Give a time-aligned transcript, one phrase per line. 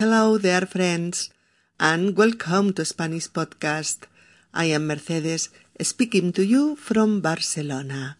[0.00, 1.28] Hello there, friends,
[1.80, 4.06] and welcome to Spanish Podcast.
[4.54, 5.48] I am Mercedes
[5.82, 8.16] speaking to you from Barcelona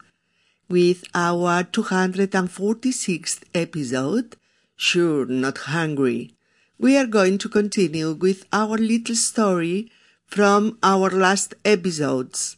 [0.69, 4.35] with our 246th episode,
[4.75, 6.35] Sure Not Hungry.
[6.80, 9.92] We are going to continue with our little story
[10.26, 12.56] from our last episodes.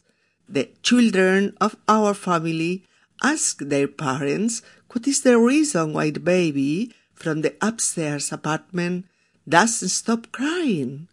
[0.49, 2.85] The children of our family
[3.21, 9.05] ask their parents what is the reason why the baby from the upstairs apartment
[9.47, 11.07] doesn't stop crying.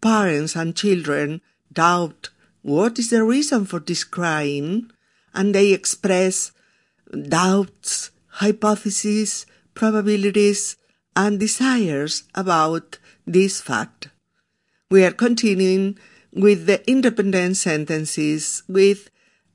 [0.00, 1.40] Parents and children
[1.72, 2.30] doubt
[2.62, 4.90] what is the reason for this crying,
[5.32, 6.52] and they express
[7.28, 10.76] doubts, hypotheses, probabilities,
[11.16, 14.08] and desires about this fact.
[14.90, 15.98] We are continuing
[16.32, 19.10] with the independent sentences with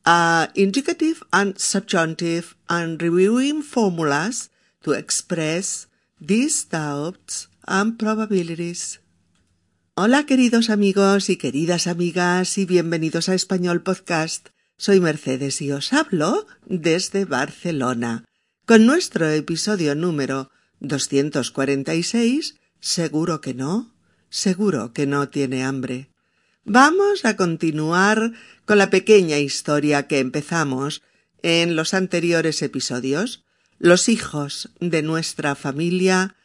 [0.06, 4.50] uh, indicative and subjunctive and reviewing formulas
[4.84, 5.88] to express
[6.20, 9.02] these doubts and probabilities.
[9.96, 14.50] Hola queridos amigos y queridas amigas y bienvenidos a Español Podcast.
[14.78, 18.26] Soy Mercedes y os hablo desde Barcelona
[18.66, 23.96] con nuestro episodio número 246 Seguro que no,
[24.30, 26.10] seguro que no tiene hambre.
[26.66, 28.34] Vamos a continuar
[28.66, 31.02] con la pequeña historia que empezamos
[31.42, 33.44] en los anteriores episodios.
[33.80, 36.36] Los hijos de nuestra familia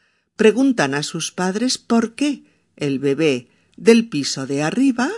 [0.40, 5.10] preguntan a sus padres por qué el bebé del piso de arriba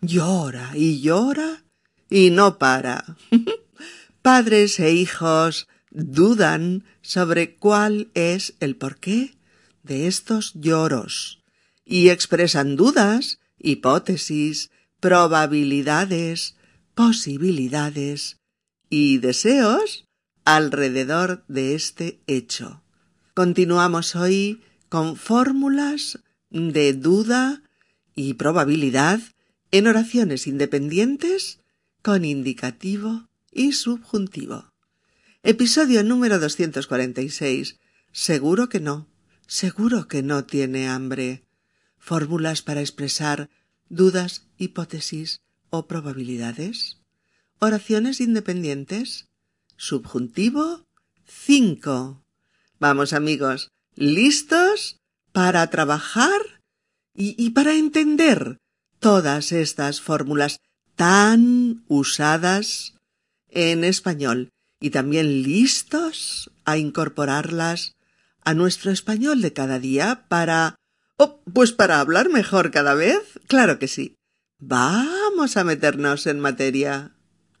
[0.00, 1.64] llora y llora
[2.08, 3.16] y no para.
[4.22, 9.34] Padres e hijos dudan sobre cuál es el porqué
[9.82, 11.42] de estos lloros
[11.84, 14.70] y expresan dudas, hipótesis,
[15.00, 16.54] probabilidades,
[16.94, 18.36] posibilidades
[18.88, 20.04] y deseos
[20.44, 22.84] alrededor de este hecho.
[23.34, 26.18] Continuamos hoy con fórmulas
[26.50, 27.62] de duda
[28.14, 29.20] y probabilidad
[29.70, 31.60] en oraciones independientes
[32.02, 34.72] con indicativo y subjuntivo.
[35.42, 37.78] Episodio número 246.
[38.12, 39.08] Seguro que no,
[39.46, 41.44] seguro que no tiene hambre.
[41.98, 43.50] Fórmulas para expresar
[43.88, 46.98] dudas, hipótesis o probabilidades.
[47.58, 49.28] Oraciones independientes.
[49.76, 50.86] Subjuntivo
[51.26, 52.24] 5.
[52.80, 54.96] Vamos amigos, ¿listos
[55.32, 56.40] para trabajar
[57.14, 58.58] y, para entender
[59.00, 60.60] todas estas fórmulas
[60.94, 62.94] tan usadas
[63.48, 64.50] en español
[64.80, 67.92] y también listos a incorporarlas
[68.44, 70.76] a nuestro español de cada día para...
[71.16, 73.40] Oh, pues para hablar mejor cada vez.
[73.48, 74.14] Claro que sí.
[74.60, 77.12] Vamos a meternos en materia.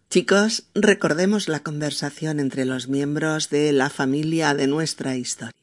[0.08, 5.57] Chicos, recordemos la conversación entre los miembros de la familia de nuestra historia.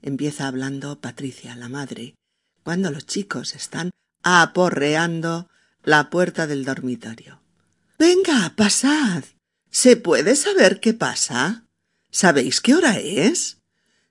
[0.00, 2.14] Empieza hablando Patricia, la madre,
[2.62, 3.90] cuando los chicos están
[4.22, 5.48] aporreando
[5.82, 7.40] la puerta del dormitorio.
[7.98, 9.24] Venga, pasad.
[9.70, 11.64] ¿Se puede saber qué pasa?
[12.10, 13.58] ¿Sabéis qué hora es?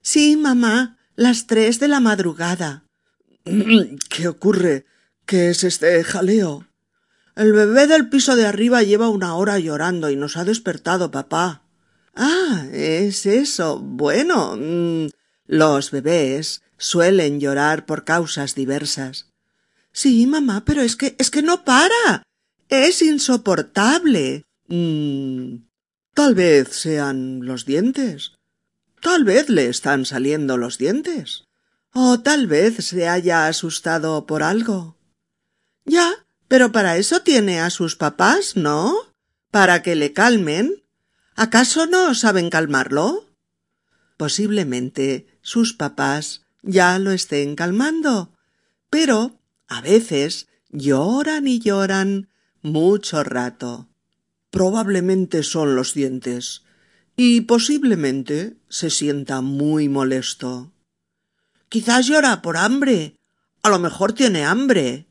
[0.02, 2.84] Sí, mamá, las tres de la madrugada.
[4.10, 4.86] ¿Qué ocurre?
[5.26, 6.68] ¿Qué es este jaleo?
[7.36, 11.64] El bebé del piso de arriba lleva una hora llorando y nos ha despertado papá.
[12.16, 13.80] Ah, es eso.
[13.80, 15.08] Bueno, mm,
[15.48, 19.30] los bebés suelen llorar por causas diversas.
[19.92, 22.24] Sí, mamá, pero es que es que no para.
[22.70, 24.44] Es insoportable.
[24.68, 25.64] Mm,
[26.14, 28.34] tal vez sean los dientes.
[29.02, 31.46] Tal vez le están saliendo los dientes.
[31.94, 34.98] O tal vez se haya asustado por algo.
[35.86, 36.12] Ya,
[36.48, 38.96] pero para eso tiene a sus papás, ¿no?
[39.52, 40.84] Para que le calmen.
[41.36, 43.26] ¿Acaso no saben calmarlo?
[44.18, 48.34] Posiblemente sus papás ya lo estén calmando.
[48.90, 52.28] Pero a veces lloran y lloran
[52.62, 53.88] mucho rato.
[54.52, 56.64] Probablemente son los dientes
[57.16, 60.74] y posiblemente se sienta muy molesto.
[61.70, 63.16] Quizás llora por hambre.
[63.64, 65.08] A lo mejor tiene hambre.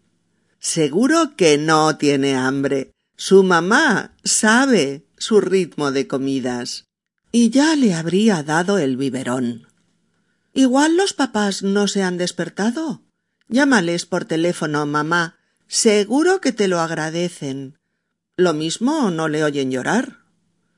[0.59, 2.93] Seguro que no tiene hambre.
[3.17, 6.85] Su mamá sabe su ritmo de comidas
[7.33, 9.67] y ya le habría dado el biberón.
[10.57, 13.03] Igual los papás no se han despertado.
[13.47, 15.37] Llámales por teléfono, mamá.
[15.69, 17.79] Seguro que te lo agradecen.
[18.39, 20.21] Lo mismo no le oyen llorar.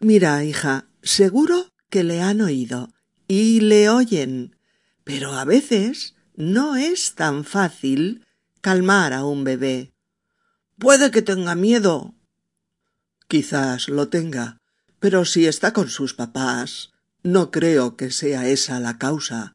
[0.00, 2.92] Mira, hija, seguro que le han oído
[3.28, 4.56] y le oyen.
[5.04, 8.26] Pero a veces no es tan fácil
[8.60, 9.94] calmar a un bebé.
[10.76, 12.16] Puede que tenga miedo.
[13.28, 14.60] Quizás lo tenga,
[14.98, 16.90] pero si está con sus papás,
[17.22, 19.54] no creo que sea esa la causa.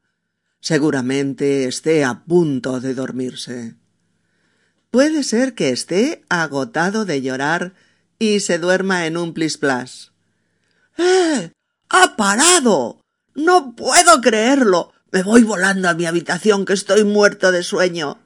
[0.63, 3.75] Seguramente esté a punto de dormirse.
[4.92, 7.74] Puede ser que esté agotado de llorar
[8.18, 10.13] y se duerma en un plis-plas.
[10.98, 11.51] ¡Eh!
[11.89, 13.01] ¡Ha parado!
[13.36, 14.94] No puedo creerlo.
[15.12, 18.21] Me voy volando a mi habitación que estoy muerto de sueño.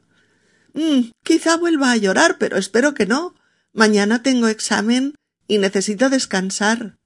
[0.76, 3.34] Mm, quizá vuelva a llorar, pero espero que no.
[3.74, 5.16] Mañana tengo examen
[5.48, 6.98] y necesito descansar.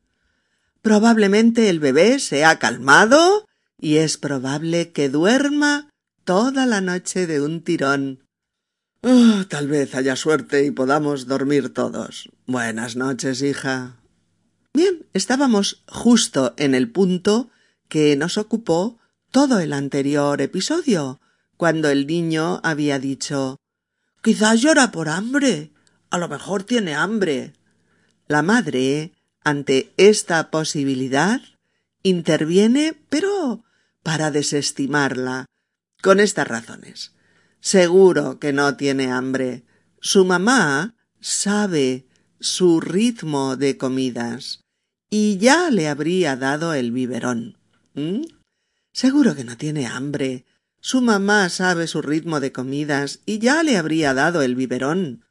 [0.82, 3.46] Probablemente el bebé se ha calmado
[3.82, 5.90] y es probable que duerma
[6.24, 8.24] toda la noche de un tirón.
[9.02, 12.30] Oh, tal vez haya suerte y podamos dormir todos.
[12.46, 13.98] Buenas noches, hija.
[14.74, 17.50] Bien, estábamos justo en el punto
[17.90, 19.00] que nos ocupó
[19.32, 21.20] todo el anterior episodio,
[21.58, 23.58] cuando el niño había dicho
[24.22, 25.72] Quizás llora por hambre.
[26.12, 27.54] A lo mejor tiene hambre.
[28.28, 29.14] La madre,
[29.44, 31.42] ante esta posibilidad,
[32.04, 33.64] interviene, pero
[34.04, 35.46] para desestimarla,
[36.02, 37.14] con estas razones.
[37.60, 39.64] Seguro que no tiene hambre.
[40.00, 42.08] Su mamá sabe
[42.40, 44.62] su ritmo de comidas
[45.10, 47.58] y ya le habría dado el biberón.
[47.94, 48.24] ¿Mm?
[48.94, 50.46] Seguro que no tiene hambre.
[50.80, 55.24] Su mamá sabe su ritmo de comidas y ya le habría dado el biberón.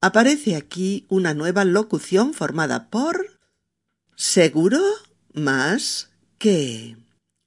[0.00, 3.38] Aparece aquí una nueva locución formada por
[4.16, 4.80] seguro
[5.32, 6.96] más que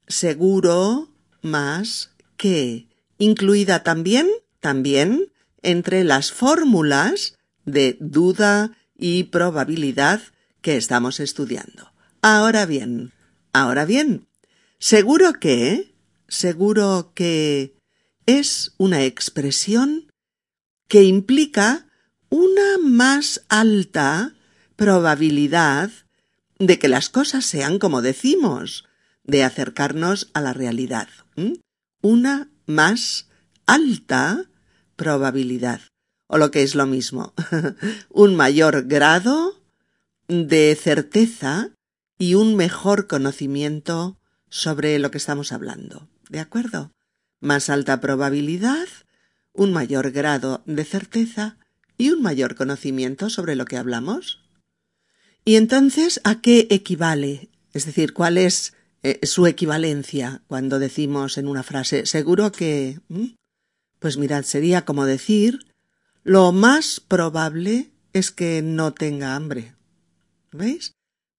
[0.08, 1.08] seguro
[1.42, 2.88] más que
[3.18, 4.28] incluida también
[4.60, 5.30] también
[5.62, 7.34] entre las fórmulas
[7.64, 10.20] de duda y probabilidad
[10.60, 11.92] que estamos estudiando.
[12.22, 13.12] Ahora bien,
[13.52, 14.26] ahora bien,
[14.78, 15.94] seguro que
[16.28, 17.76] seguro que
[18.26, 20.12] es una expresión
[20.88, 21.86] que implica
[22.28, 24.34] una más alta
[24.76, 25.90] probabilidad
[26.58, 28.87] de que las cosas sean como decimos,
[29.28, 31.08] de acercarnos a la realidad.
[32.02, 33.28] Una más
[33.66, 34.46] alta
[34.96, 35.82] probabilidad,
[36.26, 37.34] o lo que es lo mismo,
[38.08, 39.62] un mayor grado
[40.26, 41.70] de certeza
[42.18, 46.08] y un mejor conocimiento sobre lo que estamos hablando.
[46.30, 46.90] ¿De acuerdo?
[47.40, 48.88] Más alta probabilidad,
[49.52, 51.58] un mayor grado de certeza
[51.98, 54.42] y un mayor conocimiento sobre lo que hablamos.
[55.44, 57.50] ¿Y entonces a qué equivale?
[57.74, 58.74] Es decir, ¿cuál es
[59.10, 63.00] eh, su equivalencia cuando decimos en una frase seguro que...
[63.98, 65.66] Pues mirad, sería como decir
[66.22, 69.74] lo más probable es que no tenga hambre.
[70.52, 70.92] ¿Veis?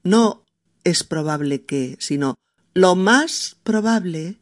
[0.04, 0.45] No
[0.83, 2.39] es probable que, sino
[2.74, 4.39] lo más probable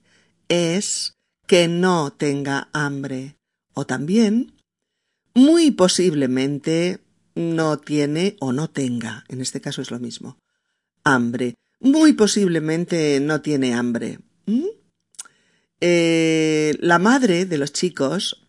[0.48, 3.38] es que no tenga hambre.
[3.74, 4.54] O también,
[5.34, 7.00] muy posiblemente
[7.36, 10.40] no tiene o no tenga, en este caso es lo mismo,
[11.04, 11.56] hambre.
[11.80, 14.20] Muy posiblemente no tiene hambre.
[14.46, 14.66] ¿Mm?
[15.80, 18.48] Eh, la madre de los chicos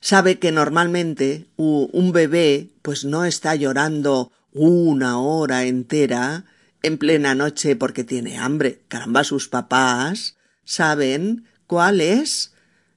[0.00, 6.44] sabe que normalmente un bebé pues no está llorando una hora entera
[6.82, 8.82] en plena noche porque tiene hambre.
[8.88, 12.52] Caramba, sus papás saben cuál es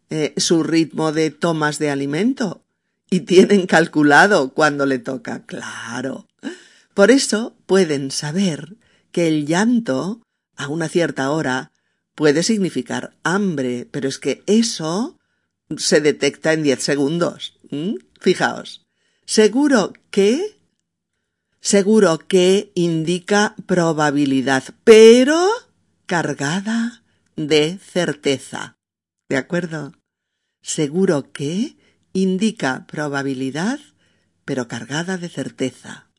[0.10, 2.66] eh, su ritmo de tomas de alimento
[3.10, 5.46] y tienen calculado cuándo le toca.
[5.46, 6.28] Claro.
[6.94, 8.78] Por eso pueden saber
[9.12, 10.22] que el llanto
[10.56, 11.72] a una cierta hora
[12.16, 15.18] puede significar hambre, pero es que eso
[15.78, 17.58] se detecta en diez segundos.
[18.20, 18.86] Fijaos.
[19.26, 20.60] Seguro que
[21.62, 25.50] seguro que indica probabilidad, pero
[26.06, 27.04] cargada
[27.36, 28.76] de certeza.
[29.30, 29.94] ¿De acuerdo?
[30.62, 31.78] Seguro que
[32.14, 33.80] indica probabilidad,
[34.44, 36.11] pero cargada de certeza.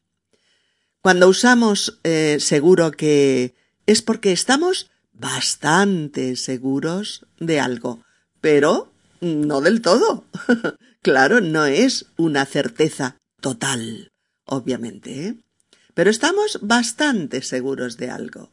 [1.02, 3.54] Cuando usamos eh, seguro que
[3.86, 8.04] es porque estamos bastante seguros de algo,
[8.40, 10.24] pero no del todo.
[11.02, 14.12] claro, no es una certeza total,
[14.44, 15.34] obviamente, ¿eh?
[15.92, 18.52] pero estamos bastante seguros de algo.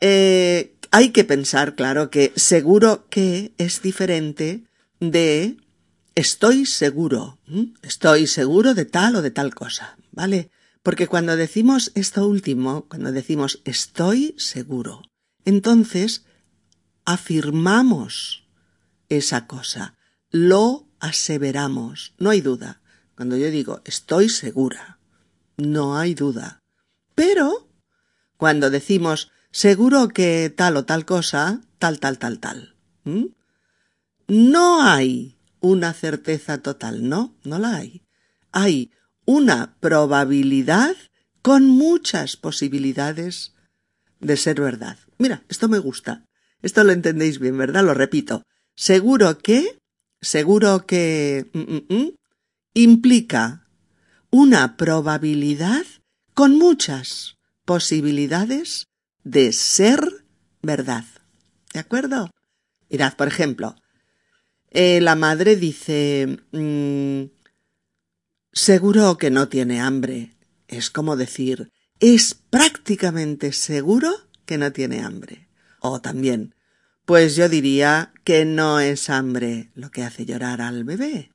[0.00, 4.64] Eh, hay que pensar, claro, que seguro que es diferente
[4.98, 5.56] de
[6.16, 7.38] estoy seguro,
[7.82, 10.50] estoy seguro de tal o de tal cosa, ¿vale?
[10.88, 15.02] Porque cuando decimos esto último, cuando decimos estoy seguro,
[15.44, 16.24] entonces
[17.04, 18.48] afirmamos
[19.10, 19.98] esa cosa,
[20.30, 22.80] lo aseveramos, no hay duda.
[23.16, 24.98] Cuando yo digo estoy segura,
[25.58, 26.62] no hay duda.
[27.14, 27.68] Pero
[28.38, 32.76] cuando decimos seguro que tal o tal cosa, tal, tal, tal, tal,
[34.26, 38.06] no hay una certeza total, no, no la hay.
[38.52, 38.90] Hay
[39.28, 40.96] una probabilidad
[41.42, 43.52] con muchas posibilidades
[44.20, 44.96] de ser verdad.
[45.18, 46.24] Mira, esto me gusta.
[46.62, 47.84] Esto lo entendéis bien, ¿verdad?
[47.84, 48.42] Lo repito.
[48.74, 49.78] Seguro que,
[50.22, 52.10] seguro que mm, mm, mm,
[52.72, 53.66] implica
[54.30, 55.84] una probabilidad
[56.32, 58.86] con muchas posibilidades
[59.24, 60.24] de ser
[60.62, 61.04] verdad.
[61.74, 62.30] ¿De acuerdo?
[62.88, 63.76] Mirad, por ejemplo,
[64.70, 66.38] eh, la madre dice,
[68.52, 70.36] seguro que no tiene hambre.
[70.68, 74.12] Es como decir, es prácticamente seguro
[74.44, 75.48] que no tiene hambre.
[75.80, 76.54] O también,
[77.04, 81.32] pues yo diría que no es hambre lo que hace llorar al bebé.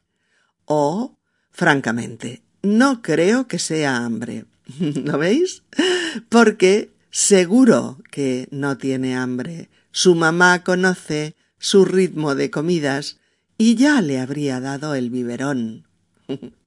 [0.66, 1.18] O,
[1.52, 4.46] francamente, no creo que sea hambre.
[4.80, 5.64] ¿Lo veis?
[6.30, 9.70] Porque seguro que no tiene hambre.
[9.92, 13.18] Su mamá conoce su ritmo de comidas
[13.58, 15.88] y ya le habría dado el biberón.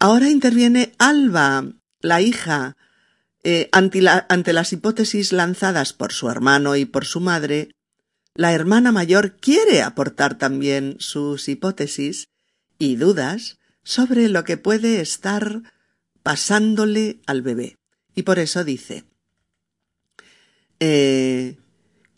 [0.00, 1.64] Ahora interviene Alba,
[2.00, 2.76] la hija,
[3.42, 7.70] eh, ante, las hipótesis lanzadas por su hermano y por su madre,
[8.34, 12.28] la hermana mayor quiere aportar también sus hipótesis
[12.78, 15.62] y dudas sobre lo que puede estar
[16.22, 17.76] pasándole al bebé.
[18.14, 19.04] Y por eso dice,
[20.78, 21.58] eh,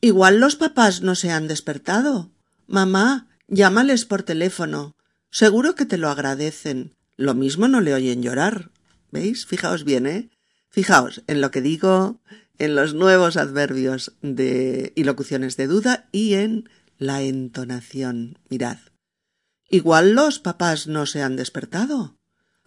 [0.03, 2.31] igual los papás no se han despertado.
[2.67, 4.95] Mamá, llámales por teléfono.
[5.31, 6.95] Seguro que te lo agradecen.
[7.21, 8.71] Lo mismo no le oyen llorar.
[9.11, 9.45] ¿Veis?
[9.45, 10.31] Fijaos bien, ¿eh?
[10.71, 12.23] Fijaos en lo que digo,
[12.59, 18.39] en los nuevos adverbios de y locuciones de duda y en la entonación.
[18.49, 18.79] Mirad.
[19.69, 22.17] Igual los papás no se han despertado.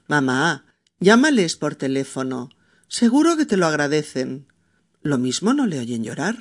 [0.06, 0.68] Mamá,
[1.00, 2.50] llámales por teléfono.
[2.88, 4.46] Seguro que te lo agradecen.
[5.02, 6.38] Lo mismo no le oyen llorar.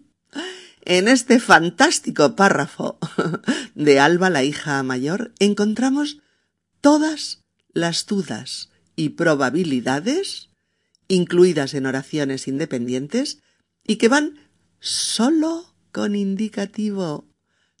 [0.84, 2.98] en este fantástico párrafo
[3.76, 6.18] de Alba, la hija mayor, encontramos
[6.80, 10.50] todas las dudas y probabilidades
[11.08, 13.42] incluidas en oraciones independientes
[13.86, 14.38] y que van
[14.78, 17.28] solo con indicativo,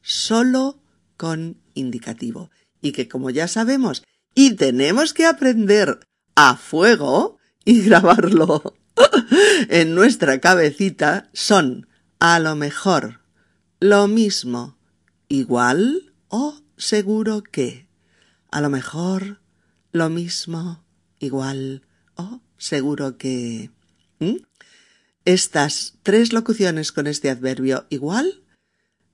[0.02, 0.82] solo
[1.16, 2.50] con indicativo.
[2.82, 4.02] Y que como ya sabemos
[4.34, 6.00] y tenemos que aprender
[6.34, 8.74] a fuego y grabarlo
[9.68, 11.88] en nuestra cabecita, son
[12.18, 13.20] a lo mejor,
[13.80, 14.78] lo mismo,
[15.28, 17.89] igual o seguro que.
[18.50, 19.40] A lo mejor,
[19.92, 20.84] lo mismo,
[21.18, 21.82] igual
[22.16, 23.70] o seguro que...
[25.24, 28.42] Estas tres locuciones con este adverbio igual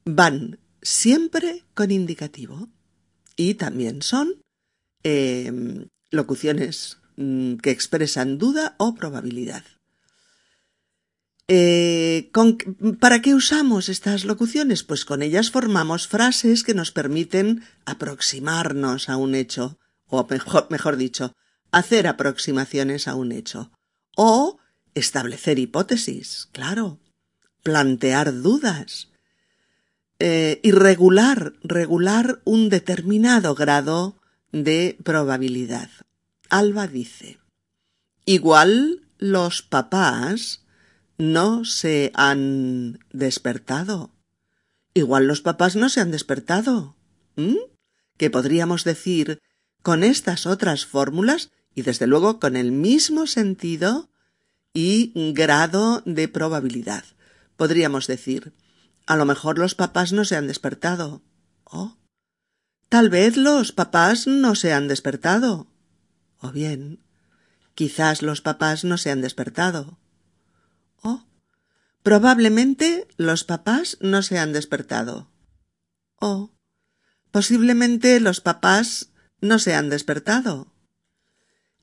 [0.05, 2.69] van siempre con indicativo
[3.37, 4.41] y también son
[5.03, 9.65] em, locuciones mm, que expresan duda o probabilidad.
[11.49, 12.31] Eh,
[12.99, 14.83] ¿Para qué usamos estas locuciones?
[14.83, 20.27] Pues con ellas formamos frases que nos permiten aproximarnos a un hecho, o
[20.71, 21.35] mejor dicho,
[21.71, 23.71] hacer aproximaciones a un hecho
[24.17, 24.59] o
[24.95, 26.99] establecer hipótesis, claro,
[27.63, 29.11] plantear dudas
[30.19, 34.19] eh, y regular, regular un determinado grado
[34.51, 35.91] de probabilidad.
[36.49, 37.39] Alba dice,
[38.25, 40.66] igual los papás
[41.19, 44.11] no se han despertado.
[44.95, 46.97] Igual los papás no se han despertado.
[47.37, 47.57] ¿Mm?
[48.17, 49.41] ¿Qué podríamos decir
[49.83, 54.11] con estas otras fórmulas y desde luego con el mismo sentido
[54.73, 57.05] y grado de probabilidad.
[57.57, 58.53] Podríamos decir,
[59.07, 61.23] a lo mejor los papás no se han despertado.
[61.65, 61.97] O
[62.89, 65.69] tal vez los papás no se han despertado.
[66.41, 66.99] O bien,
[67.75, 69.99] quizás los papás no se han despertado.
[72.07, 75.29] Probablemente los papás no se han despertado.
[76.21, 76.53] O
[77.33, 79.11] posiblemente los papás
[79.41, 80.73] no se han despertado.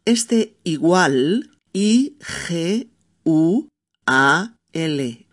[0.05, 2.89] Este igual, I, G,
[3.25, 3.67] U,
[4.05, 5.27] A, L.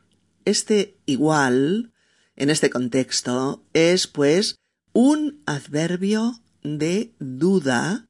[0.44, 1.92] Este igual,
[2.34, 4.56] en este contexto, es pues
[4.92, 8.08] un adverbio de duda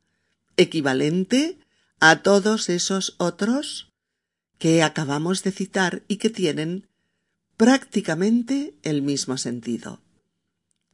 [0.56, 1.58] equivalente
[2.00, 3.89] a todos esos otros
[4.60, 6.86] que acabamos de citar y que tienen
[7.56, 10.00] prácticamente el mismo sentido.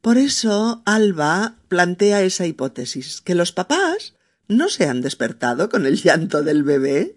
[0.00, 4.14] Por eso Alba plantea esa hipótesis, que los papás
[4.48, 7.16] ¿No se han despertado con el llanto del bebé?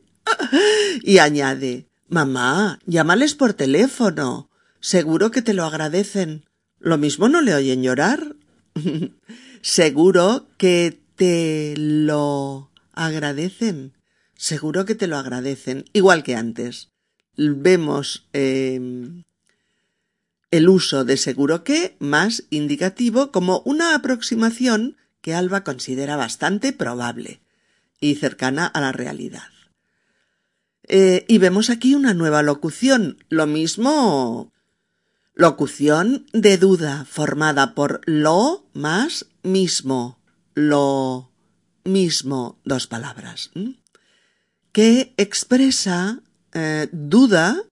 [1.04, 4.50] y añade Mamá, llámales por teléfono.
[4.80, 6.46] Seguro que te lo agradecen.
[6.80, 8.36] Lo mismo no le oyen llorar.
[9.62, 13.94] Seguro que te lo agradecen.
[14.40, 15.84] Seguro que te lo agradecen.
[15.92, 16.88] Igual que antes.
[17.36, 19.26] Vemos em,
[20.50, 27.42] el uso de seguro que más indicativo como una aproximación que Alba considera bastante probable
[28.00, 29.50] y cercana a la realidad.
[30.88, 34.54] Eh, y vemos aquí una nueva locución, lo mismo
[35.36, 40.18] Locución de duda formada por lo más mismo.
[40.54, 41.32] Lo
[41.84, 43.52] mismo, dos palabras.
[44.72, 46.22] Que expresa
[46.54, 47.64] eh, duda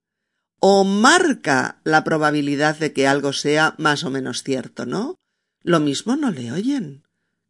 [0.59, 5.19] o marca la probabilidad de que algo sea más o menos cierto, ¿no?
[5.61, 7.03] Lo mismo no le oyen,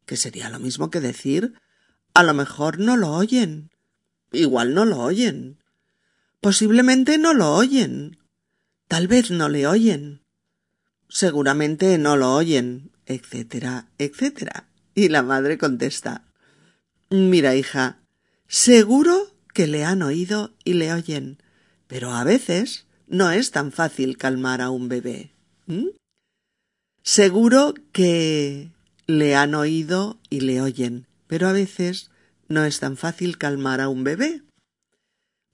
[0.06, 1.54] que sería lo mismo que decir
[2.18, 3.70] a lo mejor no lo oyen.
[4.32, 5.60] Igual no lo oyen.
[6.42, 8.18] Posiblemente no lo oyen.
[8.88, 10.24] Tal vez no le oyen.
[11.10, 14.68] Seguramente no lo oyen, etcétera, etcétera.
[14.96, 16.24] Y la madre contesta
[17.12, 18.00] Mira, hija,
[18.48, 19.27] seguro
[19.58, 21.40] que le han oído y le oyen,
[21.88, 25.32] pero a veces no es tan fácil calmar a un bebé.
[27.02, 28.70] Seguro que
[29.08, 32.12] le han oído y le oyen, pero a veces
[32.48, 34.44] no es tan fácil calmar a un bebé.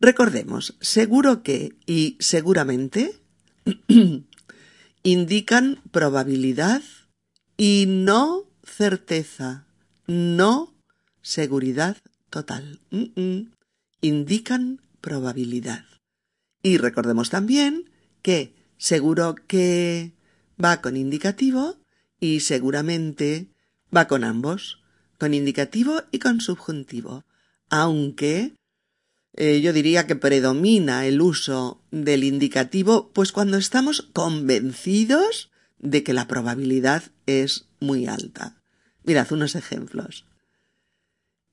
[0.01, 3.21] Recordemos, seguro que y seguramente
[5.03, 6.81] indican probabilidad
[7.55, 9.65] y no certeza,
[10.07, 10.73] no
[11.21, 11.95] seguridad
[12.29, 12.81] total.
[14.03, 15.85] Indican probabilidad.
[16.61, 17.89] Y recordemos también
[18.21, 20.11] que seguro que
[20.63, 21.77] va con indicativo
[22.19, 23.47] y seguramente
[23.95, 24.83] va con ambos,
[25.17, 27.23] con indicativo y con subjuntivo,
[27.69, 28.53] aunque
[29.35, 36.11] eh, yo diría que predomina el uso del indicativo, pues cuando estamos convencidos de que
[36.11, 38.61] la probabilidad es muy alta.
[39.05, 40.25] Mirad unos ejemplos.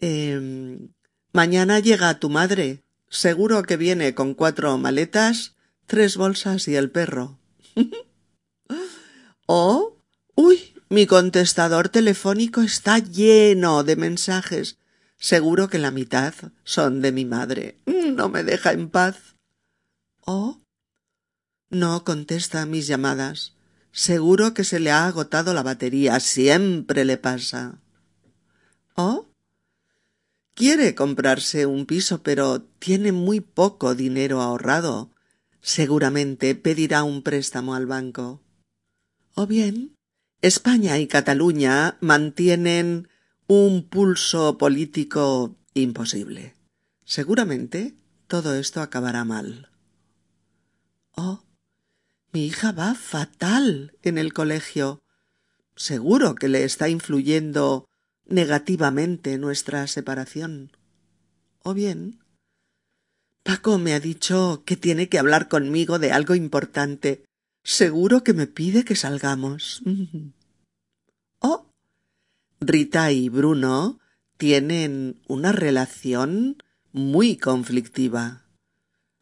[0.00, 0.88] Em,
[1.32, 2.82] mañana llega tu madre.
[3.08, 5.56] Seguro que viene con cuatro maletas,
[5.86, 7.38] tres bolsas y el perro.
[9.46, 9.96] o,
[10.36, 14.78] uy, mi contestador telefónico está lleno de mensajes.
[15.16, 16.34] Seguro que la mitad
[16.64, 17.78] son de mi madre.
[17.86, 19.36] No me deja en paz.
[20.24, 20.60] O,
[21.68, 23.54] no contesta mis llamadas.
[23.92, 26.18] Seguro que se le ha agotado la batería.
[26.20, 27.80] Siempre le pasa.
[28.94, 29.29] O,
[30.54, 35.10] Quiere comprarse un piso, pero tiene muy poco dinero ahorrado.
[35.60, 38.42] Seguramente pedirá un préstamo al banco.
[39.34, 39.94] O bien,
[40.42, 43.08] España y Cataluña mantienen
[43.46, 46.54] un pulso político imposible.
[47.04, 49.70] Seguramente todo esto acabará mal.
[51.16, 51.42] Oh,
[52.32, 55.02] mi hija va fatal en el colegio.
[55.74, 57.88] Seguro que le está influyendo
[58.30, 60.72] negativamente nuestra separación.
[61.62, 62.20] O bien,
[63.42, 67.24] Paco me ha dicho que tiene que hablar conmigo de algo importante.
[67.62, 69.82] Seguro que me pide que salgamos.
[71.40, 71.66] o
[72.60, 73.98] Rita y Bruno
[74.38, 76.62] tienen una relación
[76.92, 78.46] muy conflictiva.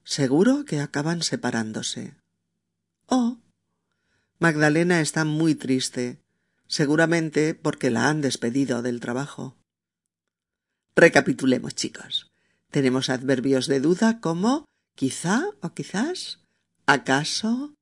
[0.04, 2.14] Seguro que acaban separándose.
[3.06, 3.38] O
[4.38, 6.20] Magdalena está muy triste
[6.68, 9.56] seguramente porque la han despedido del trabajo.
[10.94, 12.30] Recapitulemos, chicos.
[12.70, 16.40] Tenemos adverbios de duda como quizá o quizás,
[16.86, 17.74] acaso,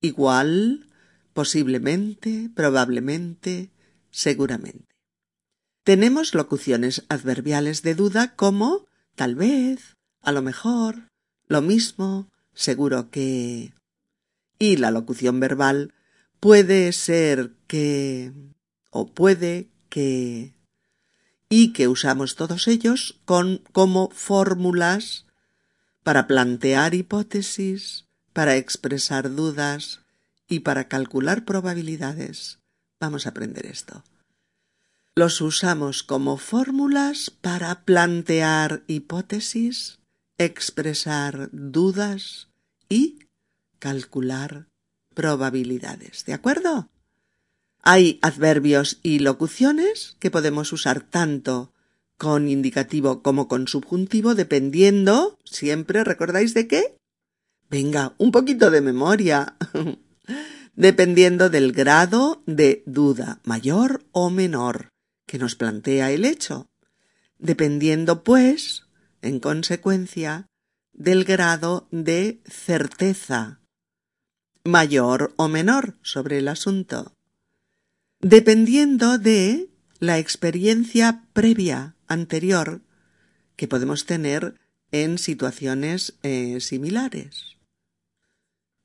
[0.00, 0.86] igual,
[1.32, 3.70] posiblemente, probablemente,
[4.10, 4.94] seguramente.
[5.84, 11.08] Tenemos locuciones adverbiales de duda como tal vez, a lo mejor,
[11.46, 13.72] lo mismo, seguro que.
[14.58, 15.94] Y la locución verbal
[16.40, 18.32] puede ser que
[18.90, 20.54] o puede que
[21.48, 25.26] y que usamos todos ellos con, como fórmulas
[26.02, 30.00] para plantear hipótesis, para expresar dudas
[30.48, 32.58] y para calcular probabilidades.
[33.00, 34.04] Vamos a aprender esto.
[35.14, 39.98] Los usamos como fórmulas para plantear hipótesis,
[40.36, 42.48] expresar dudas
[42.88, 43.20] y
[43.78, 44.66] calcular
[45.16, 46.24] probabilidades.
[46.26, 46.88] ¿De acuerdo?
[47.82, 51.72] Hay adverbios y locuciones que podemos usar tanto
[52.18, 56.96] con indicativo como con subjuntivo, dependiendo, siempre recordáis de qué?
[57.68, 59.56] Venga, un poquito de memoria.
[60.76, 64.90] dependiendo del grado de duda, mayor o menor,
[65.26, 66.68] que nos plantea el hecho.
[67.38, 68.84] Dependiendo, pues,
[69.22, 70.46] en consecuencia,
[70.92, 73.60] del grado de certeza,
[74.66, 77.12] mayor o menor sobre el asunto,
[78.20, 82.82] dependiendo de la experiencia previa anterior
[83.56, 84.54] que podemos tener
[84.92, 87.56] en situaciones eh, similares,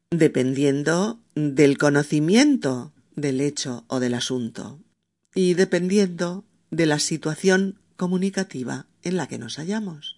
[0.09, 4.79] dependiendo del conocimiento del hecho o del asunto
[5.35, 10.17] y dependiendo de la situación comunicativa en la que nos hallamos.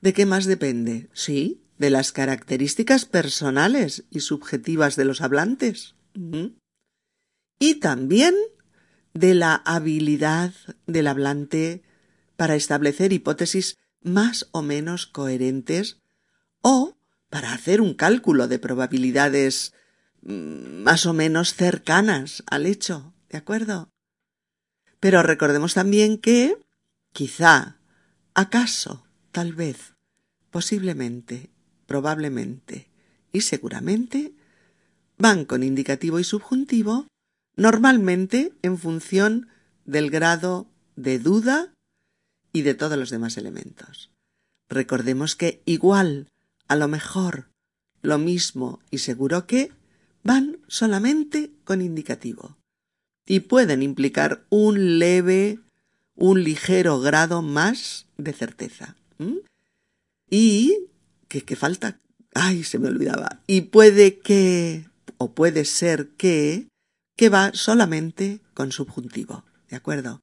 [0.00, 1.08] ¿De qué más depende?
[1.12, 5.94] Sí, de las características personales y subjetivas de los hablantes.
[7.58, 8.34] Y también
[9.14, 10.52] de la habilidad
[10.86, 11.82] del hablante
[12.36, 16.00] para establecer hipótesis más o menos coherentes
[16.62, 16.96] o
[17.30, 19.72] para hacer un cálculo de probabilidades
[20.22, 23.90] mm, más o menos cercanas al hecho, ¿de acuerdo?
[25.00, 26.58] Pero recordemos también que,
[27.12, 27.78] quizá,
[28.34, 29.94] acaso, tal vez,
[30.50, 31.50] posiblemente,
[31.88, 32.86] probablemente
[33.32, 34.32] y seguramente,
[35.16, 37.08] van con indicativo y subjuntivo,
[37.56, 39.48] normalmente en función
[39.84, 41.72] del grado de duda
[42.52, 44.10] y de todos los demás elementos.
[44.68, 46.28] Recordemos que igual,
[46.68, 47.48] a lo mejor,
[48.02, 49.72] lo mismo y seguro que
[50.22, 52.56] van solamente con indicativo
[53.26, 55.58] y pueden implicar un leve,
[56.14, 58.96] un ligero grado más de certeza.
[60.30, 60.88] Y
[61.28, 62.00] que, que falta,
[62.34, 63.42] ay, se me olvidaba.
[63.46, 64.88] Y puede que,
[65.18, 66.68] o puede ser que,
[67.16, 69.44] que va solamente con subjuntivo.
[69.68, 70.20] ¿De acuerdo?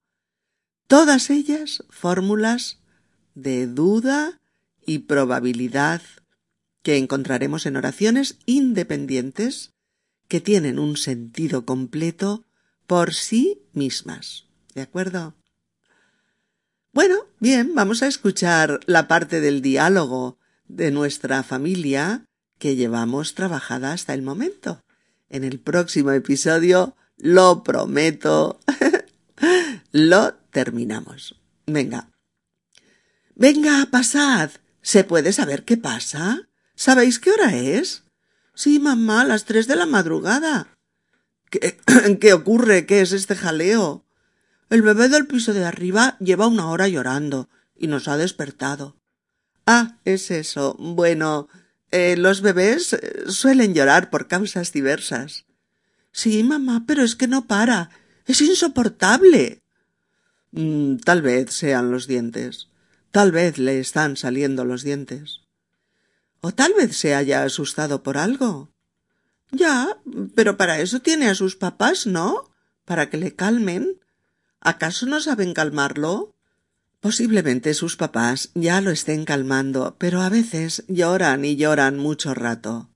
[0.87, 2.79] Todas ellas fórmulas
[3.33, 4.39] de duda
[4.85, 6.01] y probabilidad
[6.83, 9.71] que encontraremos en oraciones independientes
[10.27, 12.45] que tienen un sentido completo
[12.87, 14.45] por sí mismas.
[14.73, 15.33] ¿De acuerdo?
[16.93, 22.25] Bueno, bien, vamos a escuchar la parte del diálogo de nuestra familia
[22.57, 24.81] que llevamos trabajada hasta el momento.
[25.29, 28.59] En el próximo episodio, lo prometo,
[29.91, 31.35] lo terminamos.
[31.65, 32.09] Venga.
[33.35, 34.51] Venga, pasad.
[34.81, 36.47] ¿Se puede saber qué pasa?
[36.75, 38.03] ¿Sabéis qué hora es?
[38.53, 40.67] Sí, mamá, las tres de la madrugada.
[41.49, 41.77] ¿Qué,
[42.21, 42.85] ¿Qué ocurre?
[42.85, 44.05] ¿Qué es este jaleo?
[44.69, 48.95] El bebé del piso de arriba lleva una hora llorando y nos ha despertado.
[49.65, 50.75] Ah, es eso.
[50.79, 51.47] Bueno,
[51.91, 55.45] eh, los bebés eh, suelen llorar por causas diversas.
[56.11, 57.89] Sí, mamá, pero es que no para.
[58.25, 59.61] Es insoportable.
[60.51, 62.69] Mm, tal vez sean los dientes.
[63.11, 65.41] Tal vez le están saliendo los dientes.
[66.41, 68.71] O tal vez se haya asustado por algo.
[69.51, 69.97] Ya,
[70.35, 72.51] pero para eso tiene a sus papás, ¿no?
[72.83, 73.99] Para que le calmen.
[74.59, 76.34] ¿Acaso no saben calmarlo?
[77.05, 82.89] Posiblemente sus papás ya lo estén calmando, pero a veces lloran y lloran mucho rato.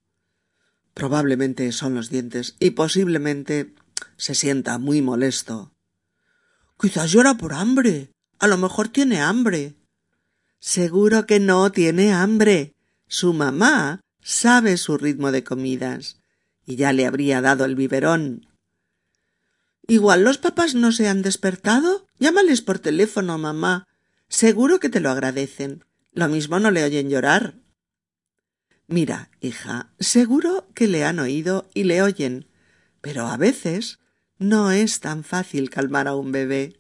[0.96, 3.76] Probablemente son los dientes y posiblemente
[4.18, 5.76] se sienta muy molesto.
[6.80, 8.12] Quizás llora por hambre.
[8.40, 9.76] A lo mejor tiene hambre.
[10.60, 12.74] Seguro que no tiene hambre.
[13.08, 16.20] Su mamá sabe su ritmo de comidas
[16.66, 18.48] y ya le habría dado el biberón.
[19.88, 22.08] Igual los papás no se han despertado.
[22.18, 23.86] Llámales por teléfono, mamá.
[24.30, 25.84] Seguro que te lo agradecen.
[26.14, 27.56] Lo mismo no le oyen llorar.
[28.88, 32.48] Mira, hija, seguro que le han oído y le oyen,
[33.02, 34.00] pero a veces
[34.38, 36.80] no es tan fácil calmar a un bebé.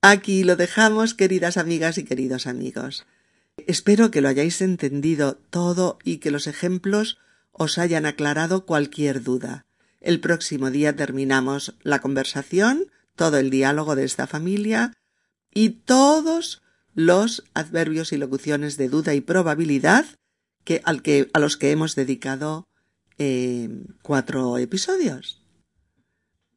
[0.00, 3.06] Aquí lo dejamos, queridas amigas y queridos amigos.
[3.66, 7.18] Espero que lo hayáis entendido todo y que los ejemplos
[7.52, 9.64] os hayan aclarado cualquier duda.
[10.00, 14.92] El próximo día terminamos la conversación, todo el diálogo de esta familia,
[15.54, 16.62] y todos
[16.94, 20.04] los adverbios y locuciones de duda y probabilidad
[20.64, 22.66] que, a los que hemos dedicado
[23.18, 23.68] eh,
[24.02, 25.40] cuatro episodios.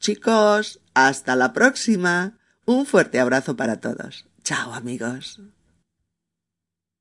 [0.00, 2.38] Chicos, hasta la próxima.
[2.66, 4.26] Un fuerte abrazo para todos.
[4.42, 5.40] Chao amigos.